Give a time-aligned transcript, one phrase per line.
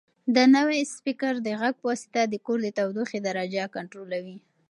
[0.35, 4.37] دا نوی سپیکر د غږ په واسطه د کور د تودوخې درجه کنټرولوي.